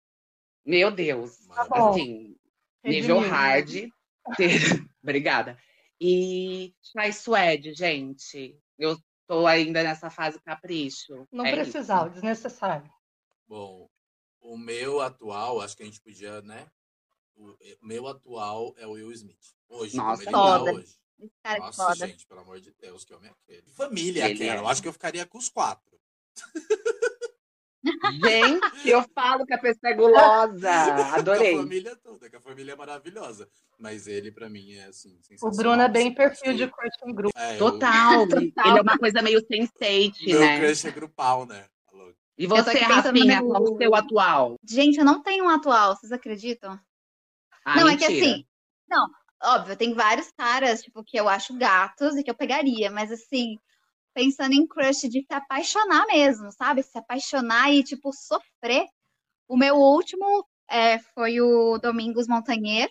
[0.64, 1.46] Meu Deus.
[1.48, 1.90] Tá bom.
[1.90, 2.36] Assim,
[2.84, 3.88] nível hard.
[5.02, 5.58] Obrigada.
[6.00, 8.58] E Chai Suede, gente.
[8.78, 8.96] Eu
[9.30, 11.24] tô ainda nessa fase capricho.
[11.30, 12.14] Não É precisava, isso.
[12.14, 12.92] desnecessário.
[13.46, 13.88] Bom,
[14.40, 16.68] o meu atual, acho que a gente podia, né?
[17.36, 19.54] O o meu atual é o Will Smith.
[19.68, 20.98] Hoje, Nossa, como ele tá hoje.
[21.44, 22.06] Cara é Nossa, foda.
[22.08, 23.70] gente, pelo amor de Deus, que homem é aquele.
[23.70, 24.58] Família Ele aquela.
[24.60, 24.62] é.
[24.64, 26.00] Eu acho que eu ficaria com os quatro.
[28.22, 30.70] Gente, eu falo que a pessoa é gulosa.
[31.14, 31.52] Adorei.
[31.54, 33.48] Com a família toda, que a família é maravilhosa.
[33.78, 35.50] Mas ele, pra mim, é assim, O.
[35.50, 37.38] Bruno é bem assim, perfil de crush em grupo.
[37.38, 38.28] É, eu- Total.
[38.28, 38.40] Total.
[38.66, 40.60] Ele é uma coisa meio sensate, Meu né?
[40.60, 41.64] crush é grupal, né?
[42.36, 44.56] E você, Rafinha, meu- qual o seu atual?
[44.66, 46.78] Gente, eu não tenho um atual, vocês acreditam?
[47.64, 48.32] Ah, não, é que mentira.
[48.32, 48.46] assim,
[48.88, 49.06] não,
[49.42, 53.58] óbvio, tem vários caras, tipo, que eu acho gatos e que eu pegaria, mas assim,
[54.20, 56.82] pensando em crush de se apaixonar mesmo, sabe?
[56.82, 58.86] Se apaixonar e, tipo, sofrer.
[59.48, 62.90] O meu último é, foi o Domingos Montanher,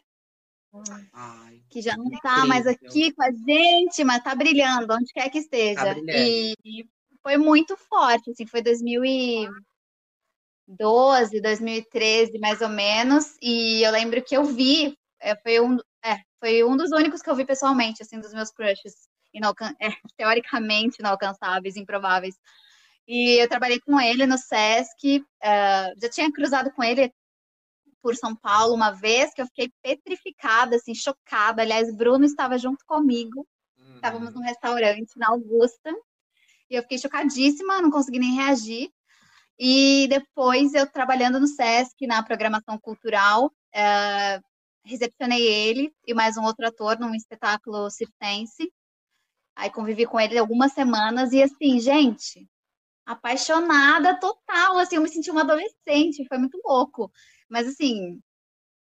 [1.13, 5.28] Ai, que já não tá mais aqui com a gente, mas tá brilhando, onde quer
[5.30, 5.96] que esteja.
[5.96, 6.02] Tá.
[6.06, 6.54] E
[7.24, 14.46] foi muito forte, assim, foi 2012, 2013, mais ou menos, e eu lembro que eu
[14.46, 18.34] vi, é, foi um, é, foi um dos únicos que eu vi pessoalmente, assim, dos
[18.34, 22.36] meus crushes, inalcan é, teoricamente inalcançáveis, improváveis.
[23.08, 27.12] E eu trabalhei com ele no Sesc, eh, já tinha cruzado com ele
[28.04, 31.62] por São Paulo uma vez, que eu fiquei petrificada, assim, chocada.
[31.63, 33.48] Aliás, Bruno estava junto comigo,
[33.80, 33.96] Uhum.
[33.96, 35.92] estávamos num restaurante na Augusta,
[36.70, 38.92] e eu fiquei chocadíssima, não consegui nem reagir.
[39.58, 44.39] E depois, eu trabalhando no Sesc, na programação cultural, eh,
[44.86, 48.72] recepcionei ele e mais um outro ator num espetáculo circense.
[49.60, 52.50] Aí convivi com ele algumas semanas e assim, gente,
[53.06, 57.12] apaixonada total, assim, eu me senti uma adolescente, foi muito louco.
[57.50, 58.22] Mas assim,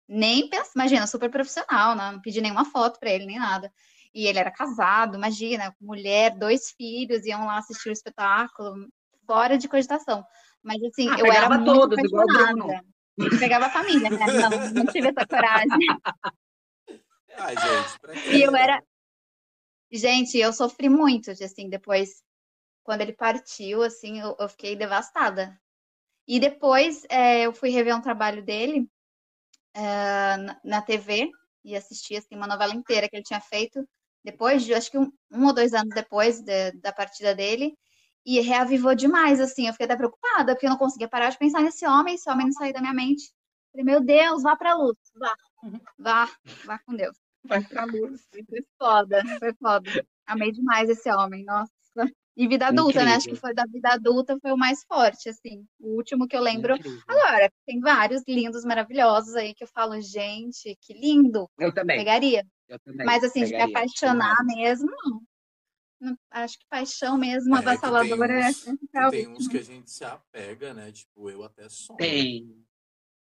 [0.05, 2.11] nem pensa, imagina, super profissional, né?
[2.11, 3.71] Não pedi nenhuma foto pra ele, nem nada.
[4.13, 8.89] E ele era casado, imagina, mulher, dois filhos, iam lá assistir o espetáculo,
[9.25, 10.21] fora de cogitação.
[10.61, 12.83] Mas assim, Ah, eu era muito todos, apaixonada.
[13.39, 14.25] Pegava a família, né?
[14.33, 15.69] Não, não tive essa coragem.
[17.37, 18.31] Ai, gente, pra quê?
[18.33, 18.83] E eu era.
[19.91, 22.21] Gente, eu sofri muito, assim, depois,
[22.83, 25.59] quando ele partiu, assim, eu, eu fiquei devastada.
[26.27, 28.89] E depois é, eu fui rever um trabalho dele
[29.75, 31.29] é, na, na TV
[31.63, 33.87] e assisti, assim, uma novela inteira que ele tinha feito
[34.23, 37.77] depois de, acho que um, um ou dois anos depois de- da partida dele.
[38.25, 41.61] E reavivou demais, assim, eu fiquei até preocupada, porque eu não conseguia parar de pensar
[41.63, 43.31] nesse homem, esse homem não saía da minha mente.
[43.71, 45.33] Falei, meu Deus, vá pra luz, vá,
[45.99, 46.31] vá,
[46.63, 47.17] vá com Deus.
[47.47, 48.27] Vai pra luz.
[48.49, 50.05] Foi foda, foi foda.
[50.25, 51.71] Amei demais esse homem, nossa.
[52.35, 53.13] E vida adulta, né?
[53.15, 53.41] Acho que Incrível.
[53.41, 55.65] foi da vida adulta, foi o mais forte, assim.
[55.79, 56.75] O último que eu lembro.
[56.75, 57.01] Incrível.
[57.07, 61.49] Agora, tem vários lindos, maravilhosos aí que eu falo, gente, que lindo.
[61.57, 61.97] Eu também.
[61.97, 62.45] Pegaria.
[62.69, 63.05] Eu também.
[63.07, 63.75] Mas assim, de me pegaria.
[63.75, 64.91] apaixonar mesmo,
[65.99, 66.15] não.
[66.29, 69.89] Acho que paixão mesmo, É, avassaladora, tem é uns- a tem uns que a gente
[69.89, 70.91] se apega, né?
[70.91, 71.97] Tipo, eu até sonho.
[71.97, 72.63] Tem.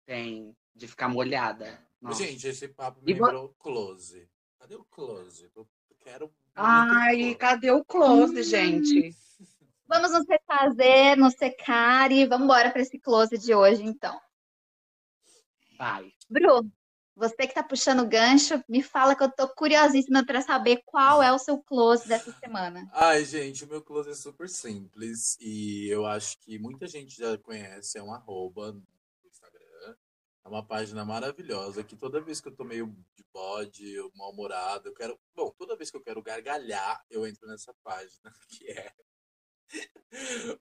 [0.07, 0.55] Tem.
[0.77, 1.77] De ficar molhada.
[2.11, 4.29] Gente, esse papo me E vo- lembrou close.
[4.59, 5.51] Cadê o close?
[5.55, 5.67] Eu
[6.01, 6.33] quero.
[6.55, 7.35] Ai, close.
[7.37, 9.11] cadê o close, gente?
[9.87, 14.19] Vamos nos refazer, nos secar e vamos embora para esse close de hoje, então.
[15.77, 16.11] Vai.
[16.31, 16.73] Bruno,
[17.15, 21.23] você que tá puxando o gancho, me fala que eu tô curiosíssima para saber qual
[21.23, 22.88] é o seu close dessa semana.
[22.95, 27.37] Ai, gente, o meu close é super simples e eu acho que muita gente já
[27.38, 28.75] conhece, é um arroba.
[30.45, 34.89] É uma página maravilhosa que toda vez que eu tô meio de bode, ou mal-humorado,
[34.89, 35.19] eu quero.
[35.35, 38.93] Bom, toda vez que eu quero gargalhar, eu entro nessa página, que é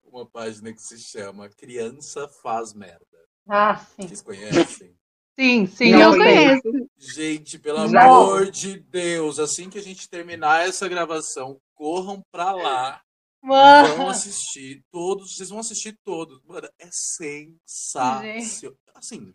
[0.04, 3.06] uma página que se chama Criança Faz Merda.
[3.48, 4.08] Ah, sim.
[4.08, 4.96] Vocês conhecem?
[5.40, 6.90] Sim, sim, Não eu conheço.
[6.98, 8.04] Gente, pelo Já.
[8.04, 13.02] amor de Deus, assim que a gente terminar essa gravação, corram pra lá
[13.44, 16.40] Vão Mano, assistir todos, vocês vão assistir todos.
[16.44, 18.78] Mano, é sensacional.
[18.94, 19.34] Assim,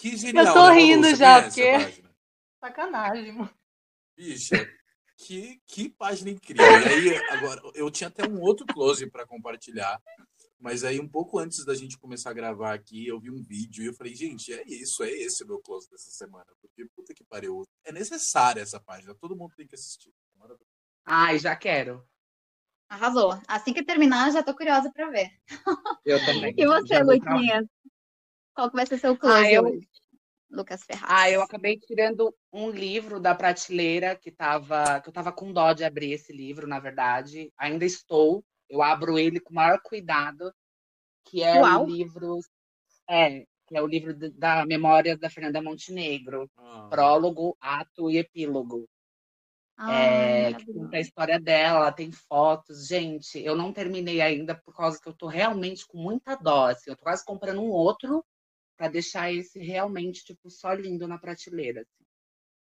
[0.00, 0.46] que genial.
[0.46, 2.10] Eu tô né, rindo já, porque- página?
[2.58, 3.54] sacanagem, mano.
[4.16, 4.56] Bicha,
[5.16, 6.64] que, que página incrível.
[6.64, 10.00] E aí, agora, eu tinha até um outro close pra compartilhar,
[10.58, 13.82] mas aí um pouco antes da gente começar a gravar aqui, eu vi um vídeo
[13.82, 16.46] e eu falei, gente, é isso, é esse o meu close dessa semana.
[16.60, 20.12] Porque, puta que pariu, é necessária essa página, todo mundo tem que assistir.
[20.34, 20.70] Maravilhoso.
[21.04, 22.06] Ai, já quero.
[22.88, 23.40] Arrasou.
[23.46, 25.30] Assim que terminar, já tô curiosa para ver.
[26.04, 26.52] Eu também.
[26.58, 27.62] E você, Já
[28.54, 29.88] Qual que vai ser seu close Ah, eu- hoje?
[30.50, 31.08] Lucas Ferraz.
[31.08, 35.72] Ah, eu acabei tirando um livro da prateleira que tava, que eu tava com dó
[35.72, 37.52] de abrir esse livro, na verdade.
[37.56, 38.44] Ainda estou.
[38.68, 40.52] Eu abro ele com o maior cuidado,
[41.24, 41.84] que é Uau.
[41.84, 42.40] o livro.
[43.08, 46.50] É, que é o livro da Memórias da Fernanda Montenegro.
[46.56, 48.88] Ah, Prólogo, ato e epílogo.
[49.76, 52.86] Ai, É, que conta a história dela, ela tem fotos.
[52.88, 56.66] Gente, eu não terminei ainda por causa que eu tô realmente com muita dó.
[56.66, 58.24] Assim, eu tô quase comprando um outro
[58.80, 61.82] para deixar esse realmente, tipo, só lindo na prateleira.
[61.82, 62.02] assim.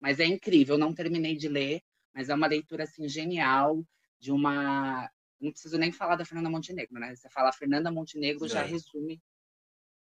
[0.00, 1.80] Mas é incrível, eu não terminei de ler,
[2.12, 3.84] mas é uma leitura, assim, genial,
[4.18, 5.08] de uma...
[5.40, 7.14] Não preciso nem falar da Fernanda Montenegro, né?
[7.14, 8.66] Você fala Fernanda Montenegro, já É.
[8.66, 9.22] resume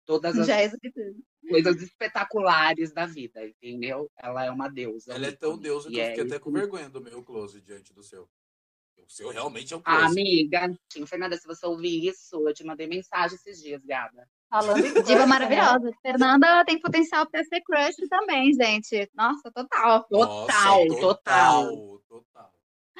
[0.03, 0.71] todas as Já é
[1.47, 4.09] coisas espetaculares da vida, entendeu?
[4.17, 5.13] Ela é uma deusa.
[5.13, 6.43] Ela é tão deusa que eu é fiquei até isso.
[6.43, 8.27] com vergonha do meu close diante do seu.
[8.97, 10.19] O seu realmente é um Ah, close.
[10.19, 14.27] amiga, Fernanda, se você ouvir isso, eu te mandei mensagem esses dias, gada.
[14.49, 15.25] Falando em Diva crush, né?
[15.25, 15.91] maravilhosa.
[16.01, 19.09] Fernanda tem potencial para ser crush também, gente.
[19.13, 20.03] Nossa, total.
[20.05, 21.77] Total, Nossa, total.
[22.09, 22.51] total.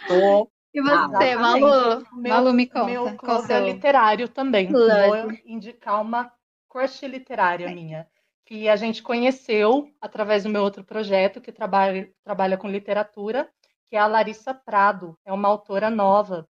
[0.07, 0.51] Tô.
[0.73, 1.35] E Ah, você, exatamente.
[1.37, 2.05] Malu?
[2.13, 2.85] Meu- Malu, me conta.
[2.85, 3.65] Meu qual close é seu...
[3.65, 4.67] literário também.
[4.67, 5.07] Close.
[5.07, 6.31] Vou indicar uma
[6.69, 8.07] crush literária minha,
[8.45, 13.49] que a gente conheceu através do meu outro projeto, que trabalha, trabalha com literatura,
[13.87, 15.17] que é a Larissa Prado.
[15.25, 16.47] É uma autora nova,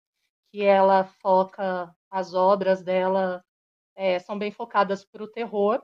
[0.51, 3.41] que ela foca, as obras dela
[3.99, 5.83] é, são bem focadas para o terror,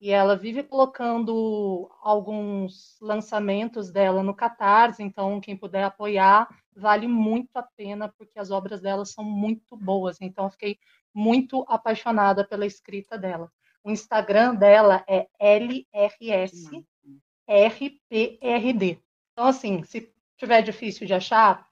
[0.00, 7.56] e ela vive colocando alguns lançamentos dela no Catarse, então quem puder apoiar, vale muito
[7.56, 10.20] a pena, porque as obras dela são muito boas.
[10.20, 10.78] Então eu fiquei
[11.12, 13.50] muito apaixonada pela escrita dela.
[13.82, 16.70] O Instagram dela é LRS
[17.48, 19.02] RPRD.
[19.32, 21.66] Então, assim, se tiver difícil de achar,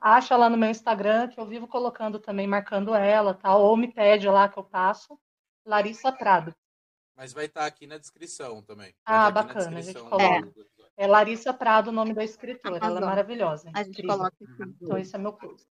[0.00, 3.88] acha lá no meu Instagram, que eu vivo colocando também, marcando ela, tal, ou me
[3.88, 5.18] pede lá que eu passo.
[5.64, 6.54] Larissa Prado.
[7.14, 8.94] Mas vai estar aqui na descrição também.
[9.06, 10.40] Vai Ah, tá bacana, a gente coloca.
[10.40, 10.92] do- episódio.
[10.96, 12.76] É Larissa Prado o nome da escritora.
[12.76, 13.06] Ela é Arrasou.
[13.08, 13.70] maravilhosa.
[13.74, 14.16] A gente incrível.
[14.16, 14.74] coloca aqui.
[14.82, 15.66] Então, esse é meu curso.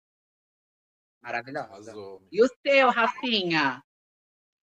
[1.22, 1.68] Maravilhosa.
[1.68, 2.22] Arrasou.
[2.30, 3.82] E o seu, Rafinha?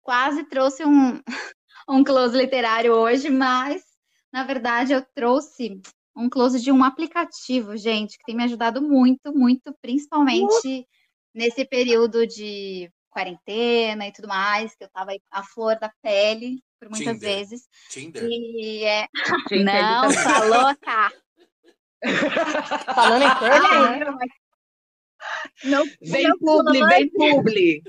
[0.02, 1.20] Quase trouxe um,
[1.88, 3.84] um close literário hoje, mas
[4.32, 5.80] na verdade eu trouxe
[6.16, 10.86] um close de um aplicativo, gente, que tem me ajudado muito, muito, principalmente
[11.34, 16.90] nesse período de quarentena e tudo mais, que eu tava a flor da pele por
[16.90, 17.36] muitas Tinder.
[17.38, 17.62] vezes.
[17.88, 18.22] Tinder.
[18.24, 19.08] E é.
[19.64, 21.12] Não, tá louca!
[22.94, 24.06] Falando em né?
[24.20, 24.28] aí,
[25.64, 27.82] Meu, Vem meu publi, close- vem publi.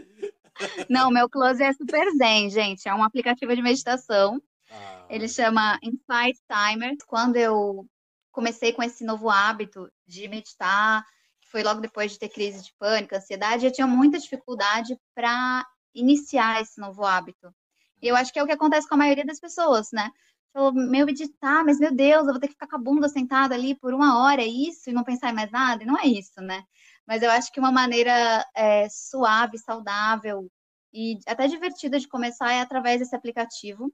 [0.90, 2.88] Não, meu close é super zen, gente.
[2.88, 4.42] É um aplicativo de meditação.
[4.72, 6.96] Ah, Ele chama Insight Timer.
[7.06, 7.86] Quando eu
[8.32, 11.04] comecei com esse novo hábito de meditar,
[11.52, 16.62] foi logo depois de ter crise de pânico, ansiedade, eu tinha muita dificuldade para iniciar
[16.62, 17.54] esse novo hábito.
[18.02, 20.12] E eu acho que é o que acontece com a maioria das pessoas, né?
[20.54, 23.56] Falou, meu, meditar, mas meu Deus, eu vou ter que ficar com a bunda sentada
[23.56, 24.90] ali por uma hora, é isso?
[24.90, 25.84] E não pensar em mais nada?
[25.84, 26.64] E não é isso, né?
[27.06, 30.50] Mas eu acho que uma maneira é, suave, saudável
[30.94, 33.94] e até divertida de começar é através desse aplicativo.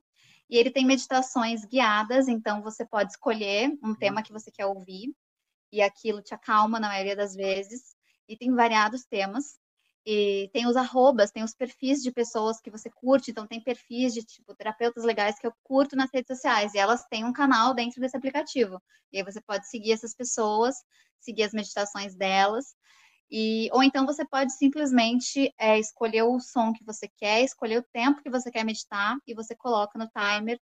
[0.49, 5.13] E ele tem meditações guiadas, então você pode escolher um tema que você quer ouvir,
[5.73, 7.95] e aquilo te acalma na maioria das vezes.
[8.29, 9.57] E tem variados temas.
[10.05, 14.13] E tem os arrobas, tem os perfis de pessoas que você curte, então tem perfis
[14.13, 17.73] de tipo terapeutas legais que eu curto nas redes sociais, e elas têm um canal
[17.73, 18.81] dentro desse aplicativo.
[19.13, 20.75] E aí você pode seguir essas pessoas,
[21.21, 22.75] seguir as meditações delas.
[23.31, 27.87] E, ou então você pode simplesmente é, escolher o som que você quer, escolher o
[27.93, 30.59] tempo que você quer meditar e você coloca no timer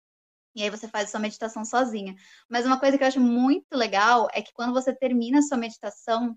[0.56, 2.16] e aí você faz a sua meditação sozinha.
[2.50, 5.58] Mas uma coisa que eu acho muito legal é que quando você termina a sua
[5.58, 6.36] meditação,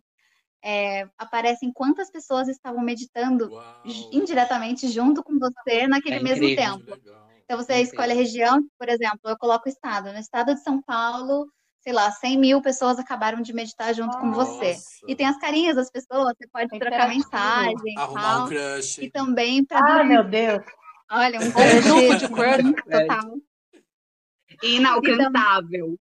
[0.65, 3.83] é, aparecem quantas pessoas estavam meditando Uau.
[4.13, 6.79] indiretamente junto com você naquele É mesmo incrível.
[6.79, 6.91] tempo.
[6.91, 7.29] Legal.
[7.45, 7.91] Então você Incrível.
[7.91, 10.13] escolhe a região, por exemplo, eu coloco o estado.
[10.13, 11.51] No estado de São Paulo,
[11.81, 14.73] sei lá, 100 mil pessoas acabaram de meditar junto com você.
[14.73, 15.07] Nossa.
[15.07, 18.47] E tem as carinhas das pessoas, você pode É trocar mensagem e Arrumar tal.
[18.47, 18.99] um crush.
[18.99, 20.09] E também para Ah, dormir.
[20.09, 20.65] meu Deus.
[21.11, 22.29] Olha, um grupo crush de
[22.85, 22.91] crush.
[22.91, 23.39] total.
[24.63, 25.99] Inalcançável.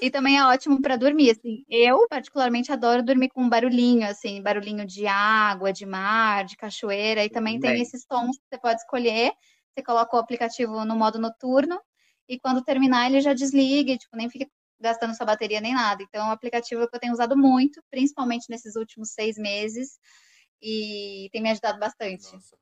[0.00, 1.64] E também é ótimo para dormir, assim.
[1.68, 7.24] Eu, particularmente, adoro dormir com um barulhinho, assim, barulhinho de água, de mar, de cachoeira.
[7.24, 7.82] E também tem Também.
[7.82, 9.32] esses tons que você pode escolher.
[9.74, 11.80] Você coloca o aplicativo no modo noturno
[12.28, 14.46] e quando terminar ele já desliga, tipo, nem fica
[14.80, 16.02] gastando sua bateria nem nada.
[16.02, 19.98] Então, é um aplicativo que eu tenho usado muito, principalmente nesses últimos seis meses,
[20.62, 22.32] e tem me ajudado bastante.
[22.32, 22.56] Nossa.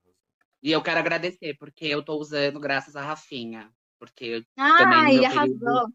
[0.63, 3.71] E eu quero agradecer, porque eu tô usando graças a Rafinha.
[3.99, 5.89] Porque também no Ai, meu arrasou!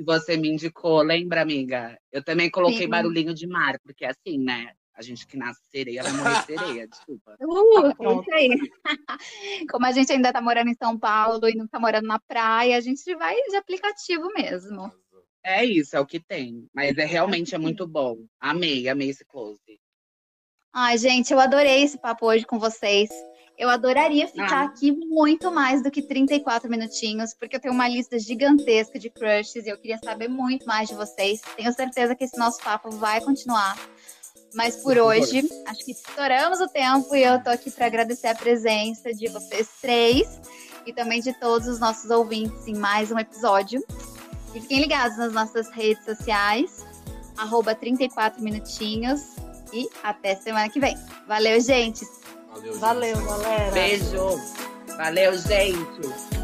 [0.00, 1.98] que você me indicou, lembra, amiga?
[2.10, 2.88] Eu também coloquei Sim.
[2.88, 4.72] barulhinho de mar, porque é assim, né?
[4.94, 7.36] A gente que nasce sereia vai morrer sereia, desculpa.
[7.40, 8.22] Uh, Pronto.
[8.22, 8.48] isso aí.
[9.70, 12.76] Como a gente ainda tá morando em São Paulo e não tá morando na praia,
[12.76, 14.92] a gente vai de aplicativo mesmo.
[15.44, 16.66] É isso, é o que tem.
[16.74, 18.18] Mas é realmente é muito bom.
[18.38, 19.80] Amei, amei esse close.
[20.72, 23.08] Ai, gente, eu adorei esse papo hoje com vocês.
[23.60, 24.64] Eu adoraria ficar Ah.
[24.64, 29.66] aqui muito mais do que 34 minutinhos, porque eu tenho uma lista gigantesca de crushes
[29.66, 31.42] e eu queria saber muito mais de vocês.
[31.56, 33.78] Tenho certeza que esse nosso papo vai continuar.
[34.54, 38.34] Mas por hoje, acho que estouramos o tempo e eu tô aqui para agradecer a
[38.34, 40.40] presença de vocês três
[40.86, 43.84] e também de todos os nossos ouvintes em mais um episódio.
[44.54, 46.82] E fiquem ligados nas nossas redes sociais,
[47.36, 49.20] arroba 34 minutinhos
[49.70, 50.96] e até semana que vem.
[51.28, 52.06] Valeu, gente!
[52.50, 52.78] Valeu.
[52.78, 53.70] Valeu, galera.
[53.72, 54.40] Beijo.
[54.96, 56.39] Valeu, gente.